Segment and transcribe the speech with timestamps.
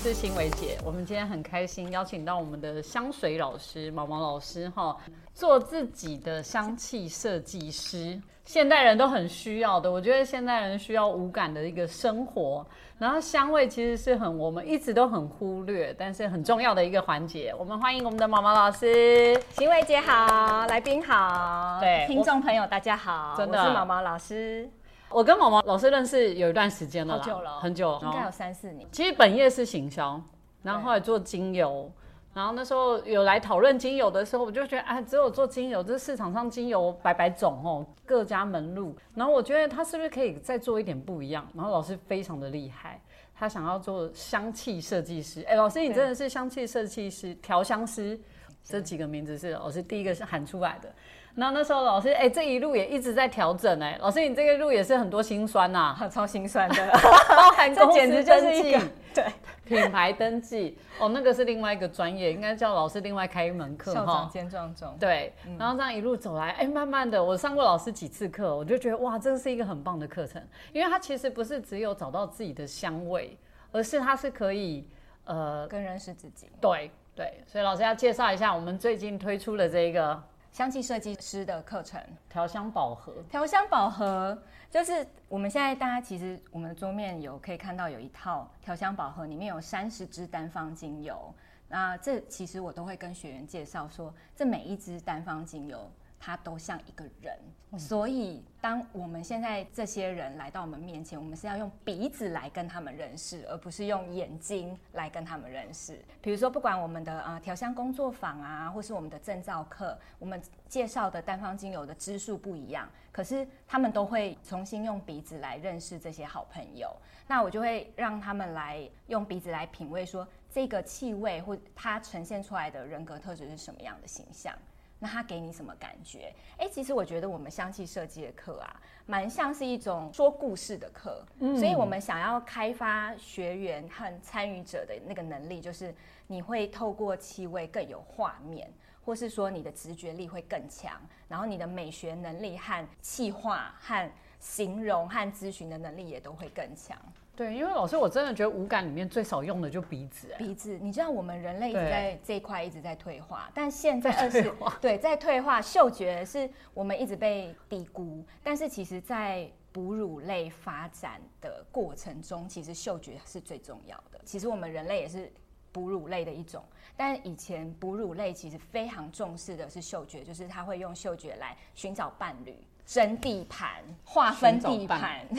[0.00, 4.96] 是新维姐，我们今天很开心邀请到我们的香水老师毛毛老师哈，
[5.34, 9.92] 做自己的香气设计师，现代人都很需要的。
[9.92, 12.66] 我觉得现代人需要无感的一个生活，
[12.96, 17.54] 然后香味其实是很我们一直都很忽略，但是很重要的一个环节。
[17.58, 24.66] 我们欢迎我们的毛毛老师，新维姐好，来宾好，对听众朋友大家好，真的我是毛毛老师，
[25.10, 30.20] 我跟毛毛老师认识有一段时间了啦，好久了很久，应该有三四年，其实本业是行销，
[30.62, 31.90] 然后后来做精油，
[32.32, 38.96] 然后那时候有来讨论精油的时候，我就觉得啊，只有做精油，这市场上精油百百种哦，各家门路。
[39.14, 41.44] 然后我觉得他是不是可以再做一点不一样？
[41.54, 43.02] 然后老师非常的厉害，
[43.34, 45.42] 他想要做香气设计师。
[45.42, 48.16] 哎，老师你真的是香气设计师、调香师，
[48.62, 50.88] 这几个名字是老师第一个是喊出来的。
[51.34, 56.90] 然后那时候老师，哎、这一路也一直在调整，哎，老师你这个路也是很多辛酸呐、 超心酸的，
[57.28, 59.24] 包含公司这简直就是一个登 记对。
[59.70, 60.76] 品牌登记。
[60.98, 64.30] 哦，那个是另外一个专业，应该叫老师另外开一门课校长哈。
[64.32, 64.50] 兼
[64.98, 73.38] 对，然后这样一路走来，哎，慢慢的，我上过老师几次课，我就觉得哇，这是一个很棒的课程，因为它其实不是只有找到自己的香味，
[73.70, 74.86] 而是它是可以，
[75.24, 76.48] 呃，更认识自己。
[76.60, 80.20] 对对，所以老师要介绍一下我们最近推出的这个
[80.52, 84.36] 香气设计师的课程，调香宝盒，调香宝盒
[84.68, 91.32] 就是我们现在大家其实我们的桌面有可以看到有一套调香宝盒，里面有三十支单方精油。
[91.68, 95.88] 那这其实我都会跟学员介绍说，这每一支单方精油
[96.22, 97.34] 它都像一个人，
[97.78, 105.98] 所以当我们现在这些人来到我们面前，我们是要用鼻子来跟他们认识，而不是用眼睛来跟他们认识。
[106.20, 116.94] 比如说，不管我们的呃调香工作坊啊，或是我们的证照课，我们介绍的单方精油的支数不一样，可是他们都会重新用鼻子来认识这些好朋友。
[117.26, 124.54] 那我就会让他们来用鼻子来品味，说这个气味或它呈现出来的人格特质是什么样的形象。
[125.00, 126.32] 那它给你什么感觉？
[126.58, 135.92] 哎，其实我觉得我们香气设计的课啊，蛮像是一种说故事的课，嗯所以我们想要开发学员和参与者的那个能力，就是
[136.26, 138.70] 你会透过气味更有画面，
[139.04, 146.96] 或是说你的直觉力会更强，然后你的美学能力和气化和形容和咨询的能力也都会更强。
[147.40, 164.20] 对，因为老师我真的觉得五感里面最少用的就鼻子，哎，鼻子，你知道我们人类一直在这一块一直在退化，但现在二十对在退化，嗅觉是我们一直被低估，但是其实，在哺乳类发展的过程中，其实嗅觉是最重要的。
[164.22, 165.32] 其实我们人类也是
[165.72, 166.62] 哺乳类的一种，
[166.96, 175.26] 但以前哺乳类其实非常重视的是嗅觉，就是它会用嗅觉来寻找伴侣、争地盘、划分地盘。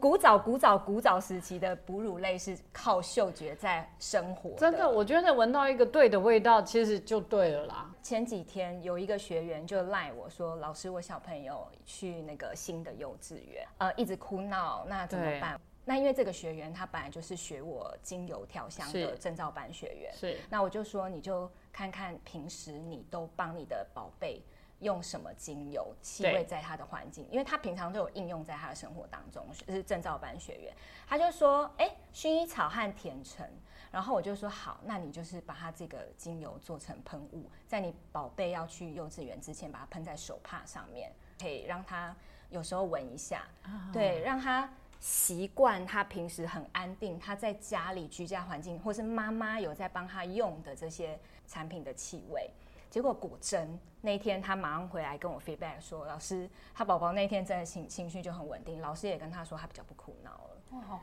[0.00, 7.94] 古早、古早、古早时期的哺乳类是靠嗅觉在生活真的，我觉得闻到一个对的味道，其实就对了啦。
[8.02, 24.42] 前几天有一个学员就赖我说：“老师，我小朋友去那个新的幼稚园，呃，一直哭闹，那怎么对办？”那因为这个学员他本来就是学我精油调香的证照班学员，是，那我就说你就看看平时你都帮你的宝贝
[24.80, 30.74] 用什么精油气味在他的环境，因为他平常都有应用在他的生活当中，是证照班学员，
[31.06, 33.46] 他就说，哎、薰衣草和甜橙。
[33.90, 42.14] 然后我就说好，那你就是把它这个精油做成喷雾，在你宝贝要去幼稚园之前，把它喷在手帕上面，可以让他
[42.50, 43.48] 有时候闻一下，
[43.92, 52.50] 对，让他习惯他平时很安定，他在家里居家环境，或是妈妈有在帮他用的这些产品的气味。
[52.90, 60.59] 结果果真那天，他马上回来跟我 feedback 说，老师，他宝宝那天真的情情绪就很稳定，老师也跟他说他比较不哭闹了。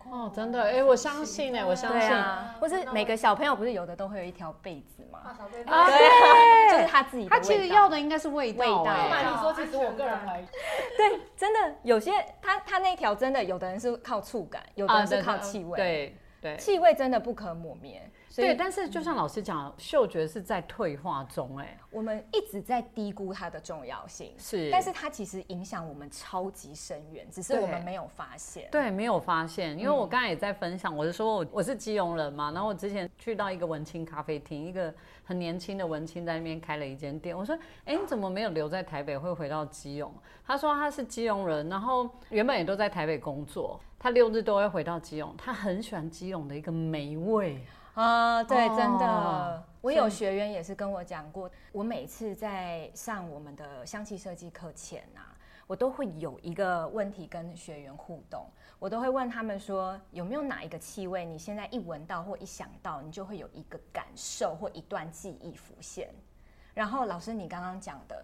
[0.09, 1.99] 哦，真的，哎，我相信哎，我相信。
[1.99, 5.19] 对啊，或是每个小朋友不是有的都会有一条被子吗？
[5.65, 8.91] 啊，对，就是他自己的他其实要的应该是味道，味道。
[8.91, 10.45] 哎对你说，其实我个人怀疑，
[10.95, 12.11] 对，真的有些
[12.41, 16.57] 他他那一条真的有的人是靠触感，有的人是靠气味，，对对。
[16.57, 18.09] 气味真的不可磨灭。
[18.41, 28.67] 对，但是就像老师讲，嗅觉是在退化中，哎，我们一直在低估它的重要性，是，但是它其实影响我们超级深远，只是我们没有发现。
[28.71, 34.93] 对，没有发现，因为我刚才也在分享，我是说我我是基隆人嘛，然后我之前去到一个文青咖啡厅，一个
[35.23, 40.13] 很年轻的文青在那边开了一间店，我说，哎，你怎么没有留在台北，会回到基隆？
[40.45, 47.59] 他说他是基隆人，然后原本也都在台北工作，他六日都会回到基隆，他很喜欢基隆的一个梅味。
[47.97, 55.33] 啊，对，哦真的，我有学员也是跟我讲过，我每次在上我们的香气设计课前啊，
[55.65, 58.45] 我都会有一个问题跟学员互动，
[58.77, 66.07] 我都会问他们说，有没有哪一个气味，你现在一闻到或一想到，你就会有一个感受或一段记忆浮现。
[66.75, 68.23] 然后老师，你刚刚讲的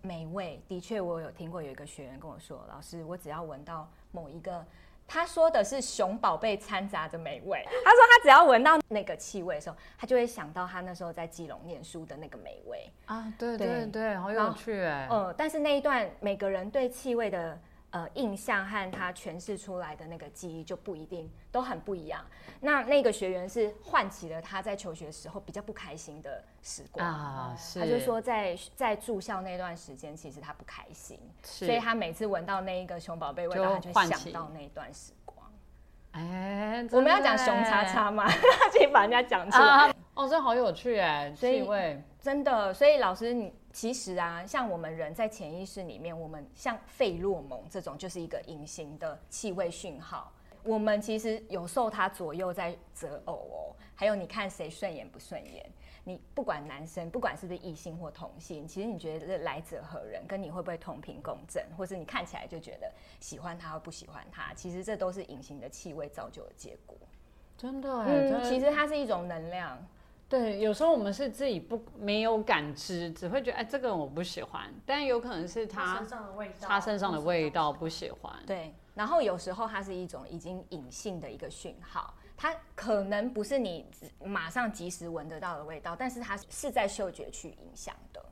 [0.00, 4.64] 美味，的确我有听过，有一个学员跟我说，老师，我只要闻到某一个。
[5.12, 7.66] 他说的是熊宝贝掺杂着美味。
[7.66, 13.32] 他说他只要闻到那个气味的时候，他就会想到他那时候在基隆念书的那个美味啊。
[13.36, 15.08] 对对对，好有趣哎。
[15.10, 17.58] 嗯，但是那一段每个人对气味的。
[17.92, 22.24] 呃，印象和他诠释出来的那个记忆就不一定都很不一样。
[22.60, 27.80] 那那个学员是唤起了他在求学时候比较不开心的时光啊，是。
[27.80, 35.50] 他就说在在住校那段时间，其实他不开心，所以他每次闻到那一个熊宝贝味道，他就想到那段时光。
[36.12, 38.30] 哎，我们要讲熊叉叉吗？
[38.70, 39.92] 自己把人家讲出来。
[40.14, 42.72] 哦，这好有趣哎，气味真的。
[42.72, 43.52] 所以老师你。
[43.72, 50.32] 其实啊，像我们人在潜意识里面，我们像费洛蒙这种就是一个隐形的气味讯号。
[50.62, 53.76] 我们其实有受它左右在择偶哦。
[53.94, 55.64] 还有你看谁顺眼不顺眼，
[56.04, 66.96] 你不管男生，不管是不是异性或同性，其实你觉得来者何人，跟你会不会同频共振，或是你看起来就觉得喜欢他或不喜欢他，其实这都是隐形的气味造就的结果。
[67.56, 69.78] 真的，嗯，其实它是一种能量。
[70.30, 78.32] 对，有时候我们是自己不没有感知，只会觉得哎，这个人我不喜欢，但有可能是他身上的味道，他身上的味道不喜欢。
[78.46, 83.84] 对，然后有时候它是一种已经隐性的一个讯号，它可能不是你
[84.24, 88.24] 马上及时闻得到的味道，但是它是在嗅觉去影响的。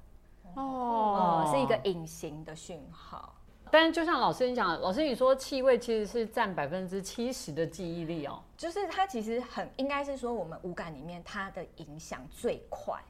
[0.55, 3.35] 哦，是一个隐形的讯号。
[3.71, 13.01] 但是就像老师你讲，老师你说气味其实是占百分之七十的记忆力哦，就是它其实很应该是说我们五感里面它的影响最快，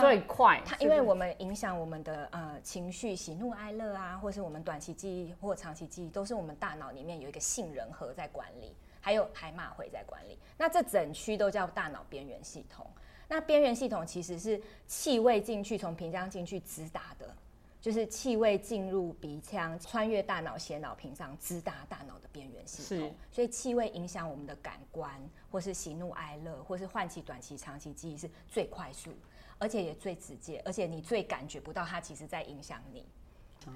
[0.00, 0.60] 最快。
[0.64, 10.38] 它因为我们影响我们的呃情绪喜怒哀乐啊，或是我们短期记忆或长期记忆，都是我们大脑里面有一个杏仁核在管理，还有海马回在管理。
[10.56, 12.86] 那这整区都叫大脑边缘系统。
[13.28, 17.32] 那边缘系统其实是气味进去从屏障进去直达的。
[17.80, 23.14] 就是气味进入鼻腔，穿越大脑血脑屏障，直达大脑的边缘系统。
[23.32, 25.10] 所以气味影响我们的感官，
[25.50, 29.10] 或是喜怒哀乐，或是唤起短期、长期记忆，是最快速，
[29.58, 33.06] 而且也最直接，而且你最感觉不到它其实在影响你。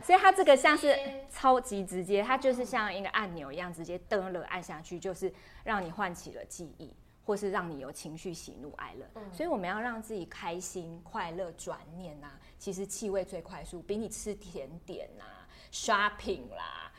[0.03, 0.97] 所以它这个像是
[1.31, 6.91] 超级直接，它就是像一个按钮一样，直接登了按下去，就是让你唤起了记忆。
[7.25, 12.33] 或是让你有情绪喜怒哀乐，所以我们要让自己开心快乐转念呐。
[12.59, 15.25] 其实气味最快速，比你吃甜点呐、
[15.73, 16.91] shopping 啦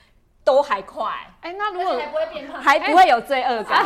[0.44, 1.12] 都还快。
[1.42, 3.84] 哎，那如果还不会变胖，还不会有罪恶感。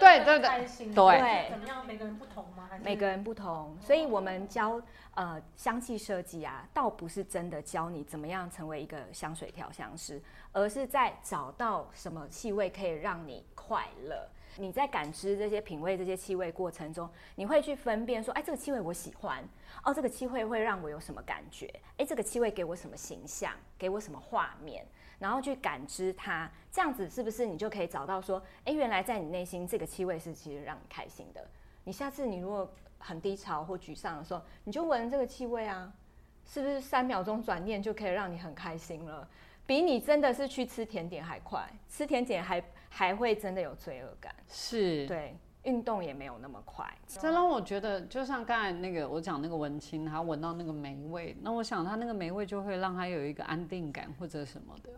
[0.00, 1.50] 对对对，对。
[1.50, 1.86] 怎么样？
[1.86, 2.70] 每个人不同吗？
[2.82, 4.80] 每个人不同，所以我们教
[5.14, 10.22] 呃香气设计啊，倒不是真的教你怎么样成为一个香水调香师，
[10.52, 14.26] 而是在找到什么气味可以让你快乐。
[14.58, 19.42] 你在感知这些品味、这些气味过程中，你会去分辨说：哎，这个气味我喜欢
[19.84, 21.72] 哦，这个气味会让我有什么感觉？
[21.96, 23.52] 哎，这个气味给我什么形象？
[23.78, 24.84] 给我什么画面？
[25.20, 31.46] 然后去感知它，这样子是不是你就可以找到说：哎，原来在你内心这个气味是其实让你开心的。
[31.84, 32.68] 你下次你如果
[32.98, 35.92] 很低潮或沮丧的时候，你就闻这个气味啊，
[36.44, 39.28] 是不是三秒钟转念就可以让你很开心了？
[39.66, 42.60] 比你真的是去吃甜点还快，吃甜点还。
[42.88, 46.86] 还会真的有罪恶感，是对运动也没有那么快。
[47.06, 54.90] 这让我觉得，就像刚才那个我讲那个文青，他闻到那个霉味，那我想他那个霉味就会让他有一个安定感或者什么的，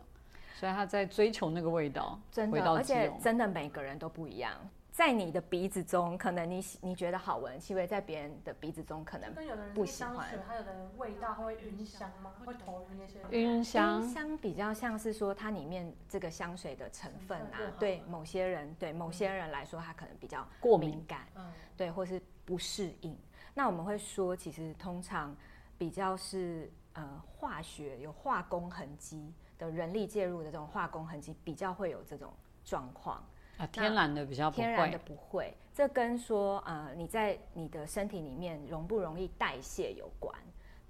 [0.55, 2.21] 所以他在追求那个味道。
[2.31, 4.53] 真的，而且真的每个人都不一样。
[5.01, 9.33] 在你的鼻子中，可能你你觉得好闻气味，在别人的鼻子中可能
[9.73, 10.29] 不喜欢。
[10.47, 12.35] 它有的味道会晕香吗？
[12.45, 13.19] 会头晕那些？
[13.31, 23.17] 晕香，晕香比较像是说它里面这个香水的成分啊，对某些人，对某些人来说，它可能比较过敏感，嗯，对，或是不适应。
[23.55, 25.35] 那我们会说，其实通常
[25.79, 32.31] 比较是呃化学有化工痕迹的人力介入的这种化工痕迹，比较会有这种
[32.63, 33.27] 状况。
[33.61, 40.35] 啊，天然的比较天然的不会，这跟说呃你在你的身体里面容不容易代谢有关。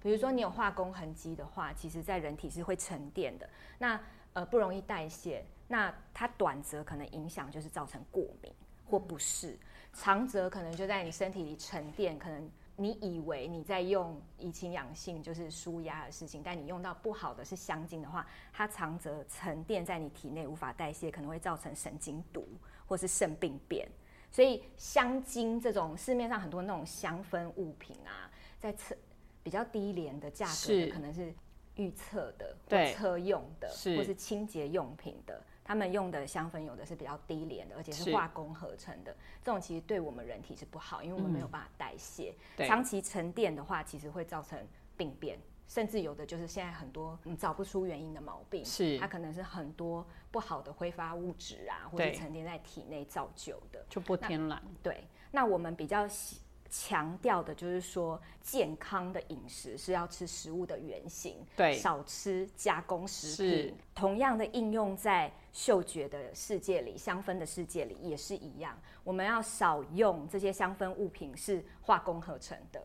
[0.01, 3.49] 比如说你有化工痕迹的话，其实在人体是会沉淀的。
[3.77, 3.99] 那
[4.33, 8.51] 呃不容易代谢，那它短则可能影响就是造成过敏
[8.89, 9.59] 或不适，
[9.93, 12.49] 长则可能就在你身体里沉淀，可能。
[12.81, 22.47] 你以为你在用以情养性，就是舒压的事情，但你用到不好的是香精的话，它长则沉淀在你体内无法代谢，可能会造成神经毒
[22.87, 23.87] 或是肾病变。
[24.31, 28.95] 所以香精这种市面上很多那种香氛物品啊，在测
[29.43, 31.33] 比较低廉的价格，可能是
[31.75, 32.93] 预测的，或对。
[32.93, 39.15] 车用的，或是清洁用品的，他们用的香氛有的是比较低廉的，而且是是化工合成的。
[39.43, 42.33] 这种其实对我们人体是不好，因为我们没有办法代谢。
[42.57, 44.59] 嗯长期沉淀的话，其实会造成
[44.97, 45.39] 病变。
[45.67, 53.81] 甚至有的就是现在很多你找不出原因的毛病，是它可能是很多不好的挥发物质啊，或者沉淀在体内造就的。
[53.89, 54.61] 就不天然。
[54.83, 56.40] 对，那我们比较喜
[56.73, 63.77] 强调的就是说，健康的饮食是要吃食物的原型，对少吃加工食是品。
[63.93, 72.81] 同样的应用在嗅觉的世界里，香氛的世界里也是一样，我们要少用这些香氛物品是化工合成的。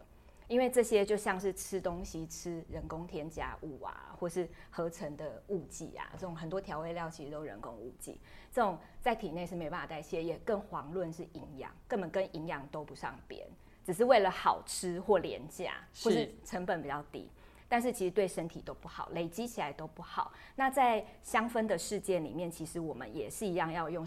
[0.48, 8.20] 因为这些就像是吃东西吃人工添加物啊，或是合成的物剂啊，这种很多调味料其实都是人工物剂，
[8.52, 13.44] 这种在体内是没办法代谢，也更遑论是营养，根本跟营养都不上边，
[13.86, 17.30] 只是为了好吃或廉价，或是是成本比较低。
[17.68, 20.32] 但是其实对身体都不好，累积起来都不好。
[20.56, 24.04] 那在香氛的世界里面，其实我们也是一样要用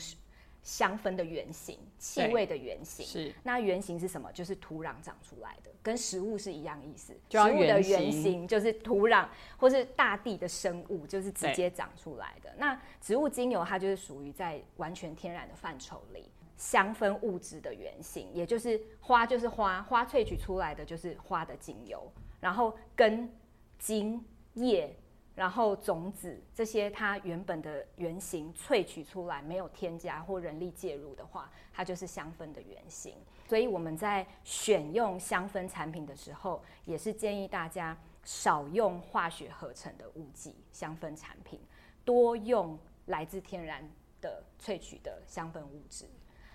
[0.62, 3.06] 香氛的原型、气味的原型。
[3.06, 4.30] 是那原型是什么？
[4.34, 7.14] 就是土壤长出来的，跟食物是一样意思。
[7.30, 12.54] 食物的原型就是土壤或是大地的生物，就是直接长出来的。
[12.58, 16.30] 那植物精油它就是属于在完全天然的范畴里，
[16.60, 23.34] 香氛物质的原型，也就是花就是花，花萃取出来的就是花的精油，然后根、
[23.80, 24.24] 茎、
[24.54, 24.96] 叶。
[25.36, 33.16] 然后种子这些它原本的原型萃取出来，没有添加或人力介入的话，它就是香氛的原型。
[33.48, 41.58] 所以我们在选用香氛产品的时候，也是建议大家少用化学合成的物剂香氛产品，
[42.04, 43.90] 多用来自天然
[44.20, 46.06] 的萃取的香氛物质。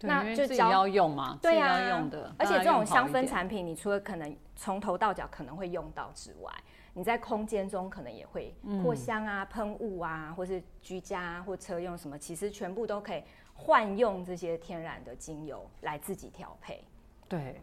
[0.07, 2.35] 对那就要用嘛，对啊，要用的。
[2.39, 6.53] 而且这种香氛产品，你除了可能从头到脚可能会用到之外，
[6.93, 13.23] 你在空间中可能也会嗯扩香啊、喷雾啊，或是居家、啊、或车用什么，其实全部都可以
[13.55, 16.85] 换用这些天然的精油来自己调配。
[17.29, 17.61] 对，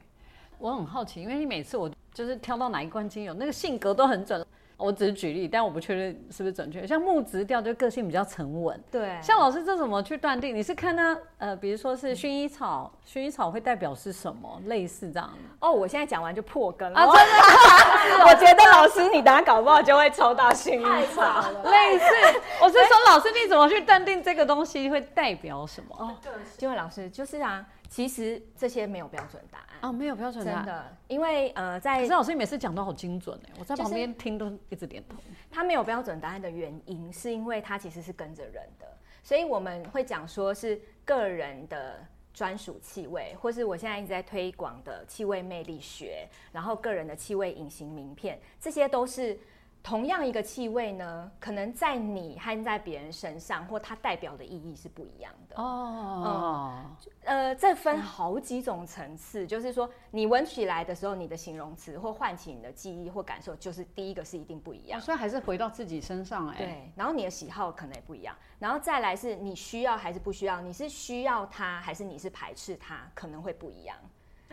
[0.57, 4.45] 我很好奇，因为你每次我就是挑到哪一罐精油，那个性格都很准。
[4.81, 6.85] 我只是举例，但我不确定是不是准确。
[6.87, 10.55] 像木质调就个性比较沉稳，对，像老师这怎么去断定？
[10.55, 14.61] 你是看它呃，比如说是薰衣草，薰衣草会代表是什么？
[14.65, 16.99] 类似这样的哦，我现在讲完就破梗了。
[16.99, 21.21] 啊，真的 我觉得老师你等下搞不好就会抽到薰衣草。
[21.21, 22.05] 了，类似。
[22.61, 25.95] 我是说，老师你怎么去断定这个东西会代表什么？
[25.99, 29.67] 哦，个性金伟老师就是啊，其实这些没有标准答案。
[29.81, 30.65] 哦，没有标准答案。
[30.65, 35.17] 真的，因为呃，在可是老师你每次讲都好精准哎，我在旁边听都一直点头。
[35.51, 38.87] 他没有标准答案的原因，是因为他其实是跟着人的，
[39.21, 41.99] 所以我们会讲说是个人的
[42.33, 49.37] 专属气味，或是我现在一直在推广的气味魅力学，然后个人的气味隐形名片，这些都是。
[49.83, 55.55] 同样一个气味呢，可能在你和在别人身上，或它代表的意义是不一样的。
[55.61, 56.85] 哦，
[57.23, 65.01] 呃，这分好几种层次，就是说你闻起来的时候，你的形容词或唤起你的记忆或感受，就是第一个是一定不一样。
[65.01, 66.57] 所以还是回到自己身上哎。
[66.57, 73.97] 对，然后你的喜好可能也不一样，然后再来是你需要还是不需要，你是需要它还是你是排斥它，可能会不一样。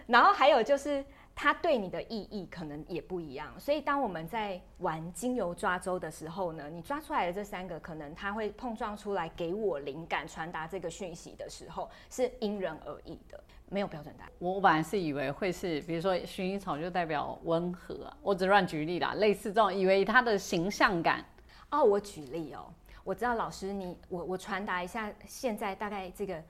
[0.06, 1.04] 然后还有就是
[1.40, 14.32] 它对你的意义可能也不一样，所以当我们在玩精油抓周的时候呢，你抓出来的这三个，可能它会碰撞出来给我灵感，传达这个讯息的时候是因人而异的，没有标准答案。
[14.40, 21.24] 我我本来是以为会是，比如说薰衣草就代表温和啊，我只乱举例啦，类似这种，以为它的形象感。
[21.70, 22.66] 哦，我举例哦，
[23.04, 26.42] 我知道老师你我我传达一下，现在大概这个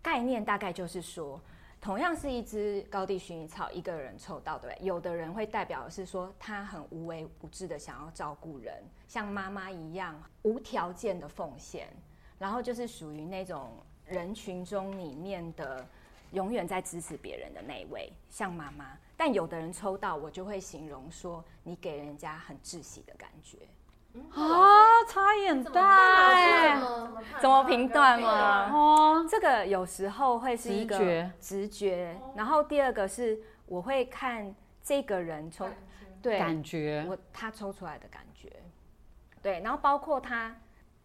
[0.00, 1.40] 概念大概就是说，
[1.80, 4.86] 同样是一支高地薰衣草，一个人抽到，对不对？
[4.86, 11.88] 有的人会代表是说他很无微不至的想要照顾人，像妈妈一样无条件的奉献，
[12.38, 13.70] 然后就是属于那种
[14.04, 15.86] 人群中里面的
[16.32, 18.98] 永远在支持别人的那一位，像妈妈。
[19.16, 23.58] 但有的人抽到，我就会形容说，你给人家很窒息的感觉。
[24.32, 26.80] 啊，差异很大哎、
[27.40, 28.70] 怎么评断吗？
[28.72, 31.30] 哦，这个有时候会是一个直觉。
[31.40, 35.68] 直觉，然后第二个是我会看这个人抽，
[36.22, 37.04] 对，感觉。
[37.08, 38.52] 我他抽出来的感觉，
[39.42, 40.54] 对，然后包括他，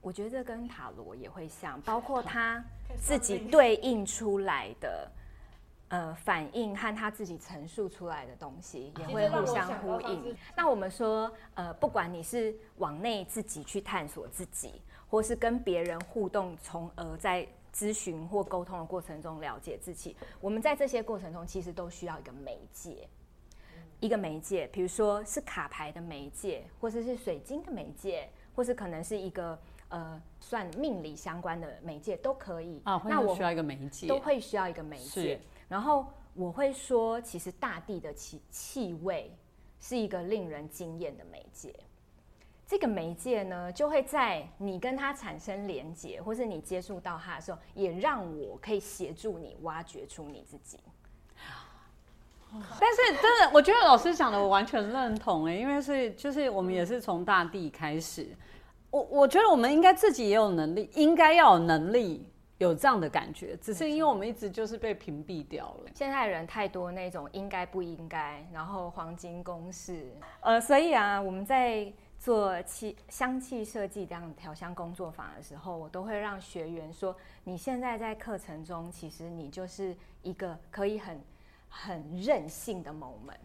[0.02, 2.64] 我觉得这跟塔罗也会像，包括他
[2.98, 5.10] 自己对应出来的。
[5.92, 10.34] 呃，反应和他自己陈述出来的东西也会互相呼应。
[10.56, 23.06] 那我们说，呃，不管你是往内自己去探索自己，或是跟别人互动，从而在咨询或沟通的过程中了解自己，我们在这些过程中其实都需要一个媒介。
[24.00, 32.82] 一个媒介，比如说是卡牌的媒介，或者是水晶的媒介，或是可能是一个呃算命理相关的媒介都可以。
[32.86, 35.40] 啊，那我需要一个媒介，都会需要一个媒介。
[35.72, 39.34] 然后我会说，其实大地的气气味
[39.80, 41.74] 是一个令人惊艳的媒介。
[42.68, 50.78] 这个媒介呢，就会在你跟他产生连结，或是你接触到他的时候，也让我可以协助你挖掘出你自己。
[52.52, 58.28] 但是真的，我觉得老师讲的我完全认同哎，因为是就是我们也是从大地开始，
[58.90, 62.28] 我我觉得我们应该自己也有能力，应该要有能力
[62.66, 65.92] 有这样的感觉，只是因为我们一直就是被屏蔽掉了。
[65.96, 71.92] 现在人太多那种应该不应该，然后黄金公式，呃，所以啊，我们在。
[72.22, 81.20] 做气香气设计这样调香工作坊的时候，我都会让学员说：你现在在课程中，其实你就是一个可以很
[81.68, 83.42] 很任性的 moment。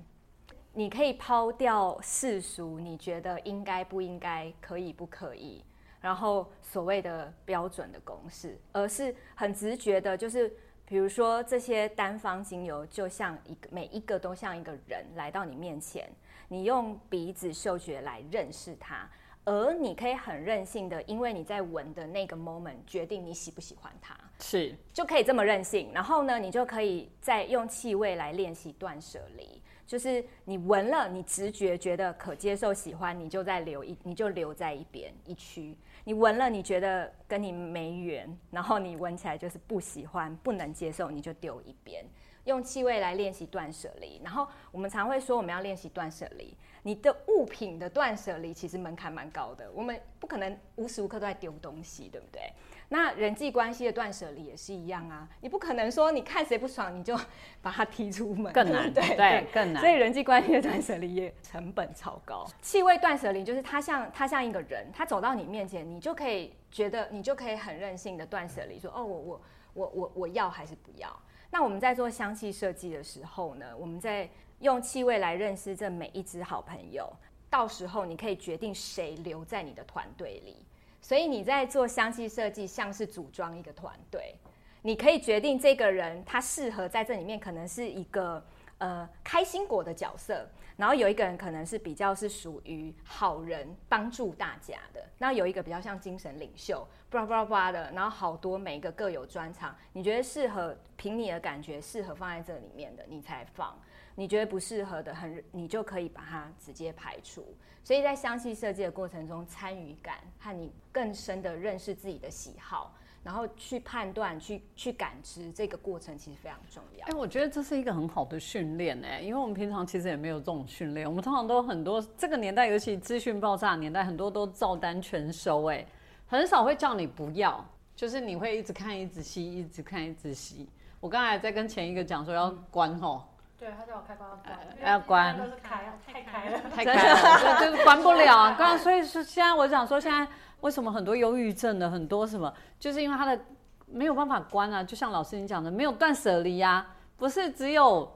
[0.75, 5.65] 你可以抛掉世俗，你觉得应该不应该，可以不可以，
[6.07, 10.49] 然后所谓的标准的公式，而是很直觉的，就是
[10.87, 16.09] 比如说这些单方精油，就像一个每一个都像一个人来到你面前。
[16.47, 19.11] 你用鼻子嗅觉来认识它，
[19.45, 25.91] 而你可以很任性的，因为你在闻的那个 moment 决定你喜不喜欢它，是就可以这么任性。
[25.93, 35.77] 然后呢，你就可以再用气味来练习断舍离，就是你闻了，你直觉觉得可接受、喜欢，你就再留一，你就留在一边一区。
[36.05, 42.05] 你闻了，你觉得跟你没缘，然后你闻起来就是不喜欢、不能接受，你就丢一边。
[42.45, 46.57] 用气味来练习断舍离，然后我们常会说我们要练习断舍离。
[46.85, 52.43] 你的物品的断舍离其实门槛蛮高的，我们不可能无时无刻都在丢东西，对不对？
[52.89, 57.19] 那人际关系的断舍离也是一样啊，你不可能说你看谁不爽你就
[57.61, 59.83] 把他踢出门，更难， 对对，更难。
[59.83, 62.47] 所以人际关系的断舍离也成本超高。
[62.63, 69.43] 气味断舍离就是他像他像一个人，他走到你面前，你就可以觉得你就可以很任性的断舍离，说哦我我
[69.75, 71.09] 我我我要还是不要。
[71.51, 74.29] 那我们在做香气设计的时候呢，我们在
[74.61, 77.13] 用气味来认识这每一只好朋友，
[77.51, 80.65] 到时候你可以决定谁留在你的团队里。
[81.07, 84.35] 所以你在做香气设计，像是组装一个团队，
[84.83, 88.45] 你可以决定这个人他适合在这里面，可能是一个
[88.79, 90.45] 呃开心果的角色。
[90.77, 95.01] 然后有一个人可能是比较是属于好人，帮助大家的。
[95.17, 97.93] 那有一个比较像精神领袖，巴拉巴拉巴拉的。
[97.93, 103.79] 然后好多每一个各有专长，你觉得适合，凭你的感觉适合放在这里面的，你才放；
[104.17, 107.47] 你觉得不适合的，很你就可以把它直接排除。
[107.85, 112.93] 所以在香气设计的过程中，参与感和你更深的认识自己的喜好。
[113.23, 117.05] 然后去判断、去去感知这个过程，其实非常重要。
[117.09, 121.05] 哎，我觉得这是一个很好的训练哎，因为我们平常其实也没有这种训练。
[121.05, 125.85] 我们通常都很多这个年代，尤其资讯爆炸年代，很多都照单全收哎，
[126.29, 130.69] 很少会叫你不要，就是你会一直看、一直吸、一直看、一直吸。
[131.01, 133.25] 我刚才在跟前一个讲说要关吼。
[133.59, 138.55] 对，他叫我开关要关，要关，都是开，太开了，太开了， 就是 关不了。
[138.57, 140.27] 刚刚所以说，现在我想说，现在
[140.61, 143.41] 为什么很多忧郁症的很多什么，就是因为他的
[143.87, 144.85] 没有办法关啊。
[144.85, 148.15] 就像老师你讲的，没有断舍离呀，不是只有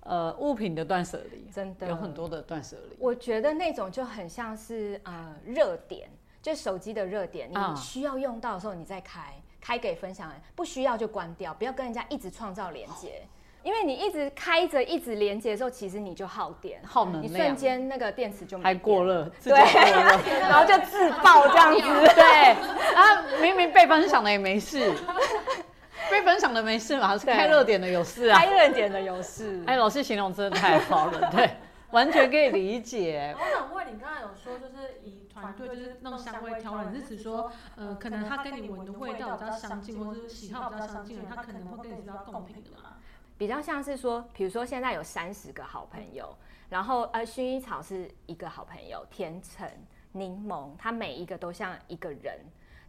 [0.00, 2.96] 呃物品的断舍离，真的有很多的断舍离。
[2.98, 6.10] 我觉得那种就很像是呃热点，
[6.42, 13.22] 就手机的热点，你需要用到的时候你再开，开给分享人，不需要就关掉，不要跟人家一直创造连接。
[13.62, 19.52] 因为你一直开着，一直连接的时候，其实你就耗电、耗能量，你瞬间那个电池就还过热，对，
[20.40, 21.80] 然后就自爆这样子，
[22.14, 22.50] 对。
[22.94, 24.92] 啊，明明被分享的也没事，
[26.10, 29.62] 被分享的没事嘛，是开热点的有事啊，开热点的有事。
[29.66, 31.50] 哎，老师形容真的太好了，对，
[31.90, 33.34] 完全可以理解。
[33.38, 42.89] 我想问你，刚才有说就是以团队就是弄香味挑人，是指说，呃，可能他跟你闻的味道比较相近，或者是喜好比较相近的，他可能会跟你比较共频的嘛？
[43.40, 46.28] 比较像是说，比如说现在有三十个好朋友，
[46.68, 49.66] 然后呃，薰衣草是一个好朋友，甜橙、
[50.12, 52.38] 柠檬，它每一个都像一个人。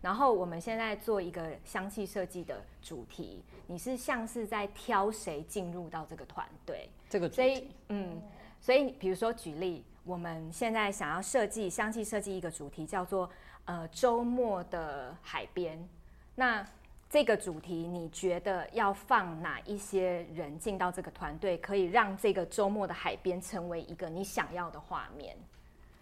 [0.02, 6.90] 然后我们现在做一个香气设计的主题，你是像是在挑谁进入到这个团队？
[7.10, 8.22] 这个所以嗯，
[8.60, 13.30] 所以比如说举例，我们现在想要设计香气设计一个主题，叫做
[13.64, 15.88] 呃周末的海边。
[16.36, 16.68] 那
[17.12, 25.36] 这个主题，你觉得要放哪一些人进到这个团队，可以让这个周末的海边成为一个你想要的画面？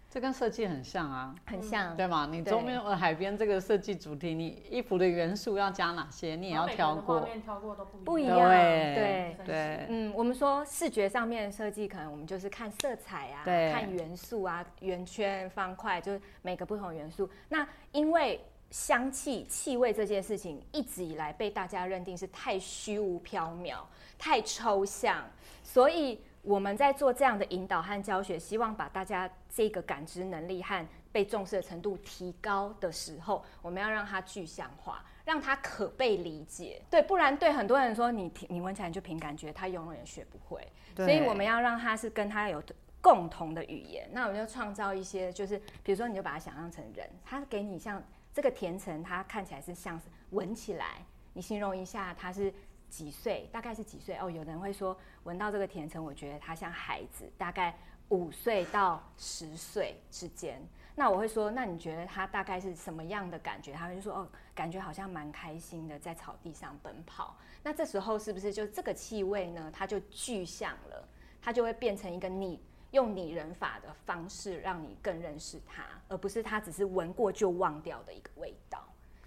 [0.07, 1.97] 这跟设计很像啊，很像。
[1.97, 2.27] 对吗？
[2.31, 7.27] 你周边呃海边这个设计主题，你衣服的元素要加哪些，你也要挑过。
[7.43, 8.37] 挑过都不不一样。
[8.37, 9.45] 样，对对。
[9.47, 17.27] 对，嗯，我们说视觉上面的设计，可能我们就是看色彩啊，对看元素啊，圆圈、方块，就是每个不同元素。
[17.47, 23.77] 那因为香气、气味这件事情，一直以来被大家认定是太虚无缥缈、
[24.17, 25.25] 太抽象，
[25.63, 36.81] 所以我们在做这样的引导和教学，希望把大家这个感知能力和被重视的程度提高的时候，我们要让它具象化，让它可被理解。
[36.89, 40.65] 对，不然对很多人说你你闻起来就凭感觉，他永远学不会。
[40.95, 42.61] 所以我们要让他是跟他有
[43.01, 44.07] 共同的语言。
[44.11, 52.53] 那我们就创造一些，就是比如说，你就把它想象成人，他给你像这个甜橙，它看起来是像是闻起来，你形容一下它是
[52.89, 54.17] 几岁，大概是几岁？
[54.17, 57.77] 哦，有人会说闻到这个甜橙，我觉得它像孩子，大概
[58.09, 60.61] 五岁到十岁之间。
[60.95, 63.71] 那我会说，那你觉得它大概是什么样的感觉？
[63.71, 67.37] 他们就说，哦，感觉好像蛮开心的，在草地上奔跑。
[67.63, 69.71] 那这时候是不是就这个气味呢？
[69.73, 71.07] 它就具象了，
[71.41, 72.61] 它就会变成一个你
[72.91, 78.83] 用拟人法的方式，让你更认识它，而不是它只是闻过就忘掉的一个味道。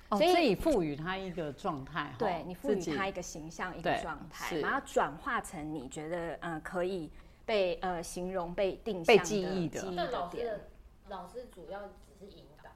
[0.09, 7.11] 哦，所以赋予它一个状态，哈对你赋予它一个形象、一个对状态，是然后转化成你觉得嗯可以
[7.47, 10.47] 被呃形容、被定被向记忆的记忆但的点。
[10.47, 10.61] 老师的
[11.09, 12.71] 老师主要只是引导，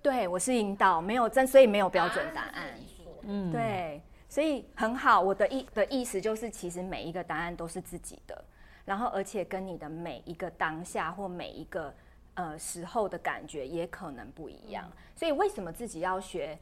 [0.00, 2.78] 对我是引导，没有真，所以没有标准答案。
[3.22, 5.20] 嗯，对，所以很好。
[5.20, 8.44] 我的意的意思就是，其实每一个答案都是自己的，
[8.88, 11.92] 然后而且跟你的每一个当下或每一个
[12.32, 14.90] 呃时候的感觉也可能不一样。
[15.14, 16.58] 所以为什么自己要学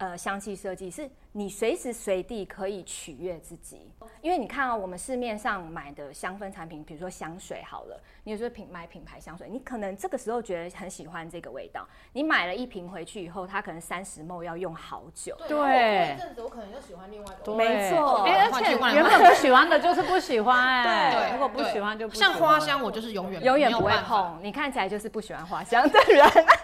[0.00, 0.90] 呃香气设计？
[0.90, 15.36] 是你随时随地可以取悦自己，因为你看啊、我们市面上买的香氛产品，比如说香水好了，你有时候品买品牌香水，你可能这个时候觉得很喜欢这个味道，你买了一瓶回去以后，它可能三十梦要用好久。
[15.46, 17.54] 对一阵子我可能就喜欢另外一个。
[17.54, 23.92] 没错哎，而且原本不喜欢的就是不喜欢， 哎，对如果不喜欢就不喜欢像花香，我就是永远永远不会。
[24.06, 24.40] 碰。
[24.42, 26.26] 你看起来就是不喜欢花香的人。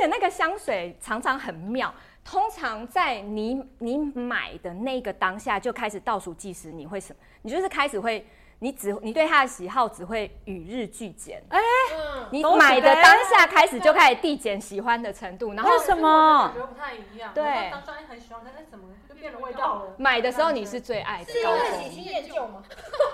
[0.00, 7.18] 而且那个香水常常很妙，通常在你你买的那个当下就开始倒数计时，你会什么？
[7.42, 8.26] 你就是开始会。
[8.62, 17.32] 你只你对他的喜好只会与日俱减，嗯，你买的呗当下开始就开始递减喜欢的程度，然后为什么感觉不太一样。
[17.32, 19.94] 对我当时很喜欢，但是怎么就变了味道了？
[19.96, 22.62] 买的时候你是最爱的是因为喜新厌旧吗？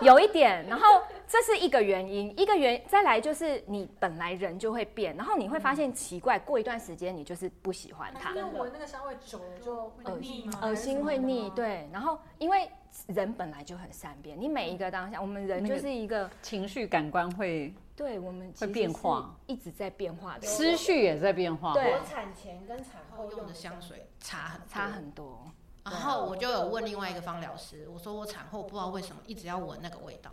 [0.02, 10.59] 有一点，然后这是一个原因，一个原再来就是你本来人就会变，然后你会发现奇怪，过一段时间你就是不喜欢它因，为闻那个香味久了就会腻吗？
[10.62, 11.52] 恶心会腻，。
[11.54, 12.68] 对，然后因为
[13.06, 19.37] 人本来就很善变，你每一个当下，我们人就是一个，情绪感官会，对我们会变化。
[19.46, 21.92] 一直在变化的，思绪也在变化，对。
[21.92, 25.52] 我产前跟产后用的香香水差很多差很多。
[25.85, 30.32] 然后我就有问另外一个芳疗师，我说我产后不知道为什么一直要闻那个味道，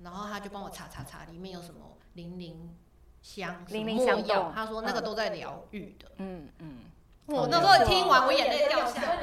[0.00, 1.80] 然后他就帮我查查查里面有什么
[2.14, 2.76] 零零
[3.22, 6.10] 香、零零香药，他说那个都在疗愈的。
[6.16, 6.78] 嗯嗯，
[7.26, 9.19] 我那时候听完我眼泪掉下来。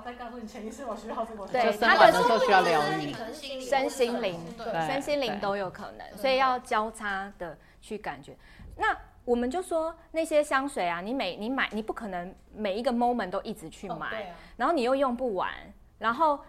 [0.00, 1.46] 所以你身体需要，再告诉你潜意识我需要这个。
[1.48, 4.40] 对他的完的时候需要疗愈，身心灵
[4.86, 8.36] 身心灵都有可能，所以要交叉的去感觉。
[8.76, 15.50] 那我们就说那些香水啊，你每你买，你不可能每一个 moment 都一直去买，哦啊，然后你又用不完，
[15.98, 16.40] 然后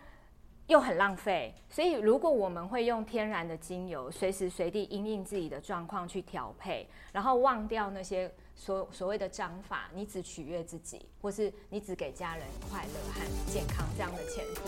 [0.68, 1.54] 又很浪费。
[1.70, 8.32] 所以如果我们会用天然的精油，随时随地因应自己的状况去调配，然后忘掉那些
[8.64, 13.20] 所所谓的章法你只取悦自己或是你只给家人快乐和
[13.52, 14.62] 健康这样的前提。